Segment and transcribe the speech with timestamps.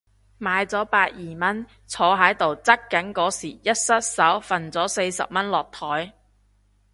[0.39, 6.11] 買咗百二蚊，坐喺度搽緊嗰時一失手揈咗四十蚊落枱